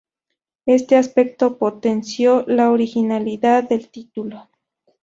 [0.65, 4.49] Este aspecto potenció la originalidad del título.